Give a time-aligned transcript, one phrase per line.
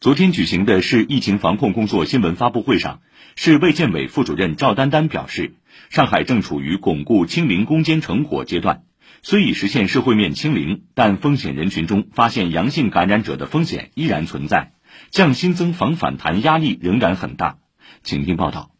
[0.00, 3.00] 昨天举行的市疫情防控工作新闻发布会上，
[3.34, 5.54] 市卫健委副主任赵丹丹表示，
[5.90, 8.82] 上海正处于巩固清零攻坚成果阶段，
[9.22, 14.70] 虽已实现社会面清零，但风险人群中发现阳性感染者的风险依然存在，
[15.10, 17.56] 降新增防反弹压力仍然很大。
[18.04, 18.70] 请听报道。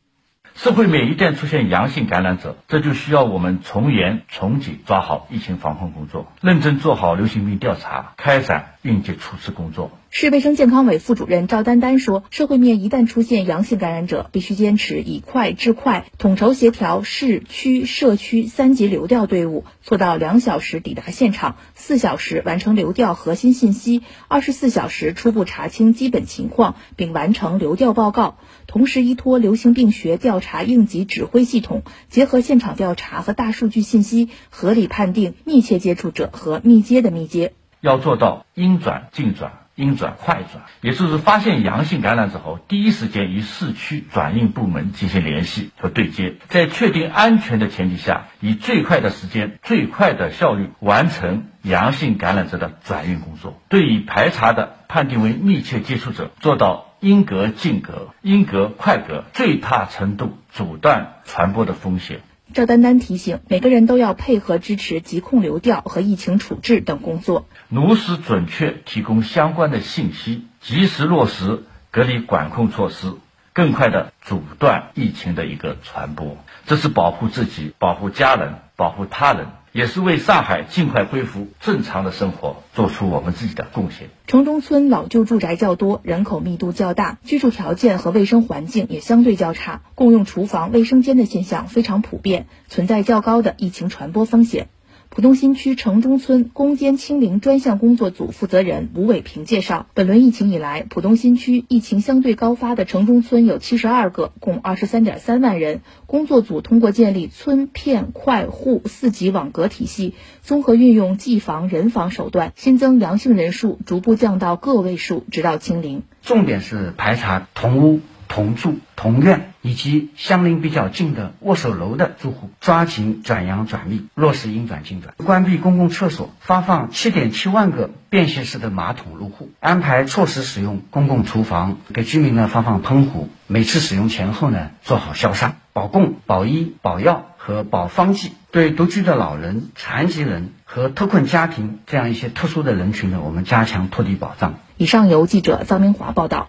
[0.54, 9.92] 社会面一旦出现阳性感染者，这就需要我们从严从紧抓好疫情防控工作，认真做好流行病调查，开展应急处置工作。
[10.10, 28.38] 市卫生健康委副主任赵丹丹说：“社会面一旦出现阳性感染者，必须坚持以快治快，统筹协调市区社区三级流调队伍，做到两小时抵达现场，四小时完成流调核心信息，二十四小时初步查清基本情况，并完成流调报告。
[28.66, 37.52] 同时，依托流行病学调查应急指挥系统，结合现场调查和大数据信息，合理判定密切接触者和密接的密接。
[37.82, 53.60] 要做到应转尽转。”应转快转，也就是发现阳性感染之后，第一时间与市区转运部门进行联系和对接，在确定安全的前提下，以最快的时间、最快的效率完成阳性感染者的转运工作。
[53.68, 62.18] 对已排查的判定为密切接触者，做到应隔尽隔、应隔快隔，最大程度阻断传播的风险。
[62.54, 73.12] 赵丹丹提醒，每个人都要配合支持疾控流调和疫情处置等工作，如实准确提供相关的信息，及时落实隔离管控措施，
[73.52, 76.38] 更快的阻断疫情的一个传播。
[76.66, 79.48] 这是保护自己、保护家人、保护他人。
[79.78, 84.10] 也是为上海尽快恢复正常的生活做出我们自己的贡献。
[84.26, 94.68] 城中村老旧住宅较多，人口密度较大，居住条件和卫生环境也相对较差，共用厨房、卫生间的现象非常普遍，存在较高的疫情传播风险。
[95.10, 105.80] 浦东新区城中村攻坚清零专项工作组负责人吴伟平介绍，本轮疫情以来，浦东新区疫情相对高发的城中村有七十二个，共二十三点三万人。
[106.06, 116.02] 工作组通过建立村片快户四级网格体系，综合运用技防人防手段，新增阳性人数逐步降到个位数，直到清零。
[116.22, 118.00] 重点是排查同屋。
[118.28, 125.14] 同住同院以及相邻比较近的握手楼的住户，抓紧转阳转密，落实应转尽转。
[125.16, 135.56] 关闭公共厕所，发放七点七万个便携式的马桶入户，安排错时使用公共厨房，给居民呢发放喷壶，每次使用前后呢做好消杀。
[135.72, 144.54] 保供、保医、保药和保方剂，对独居的老人、残疾人和特困家庭这样一些特殊的人群呢，我们加强托底保障。
[144.76, 146.48] 以上由记者臧明华报道。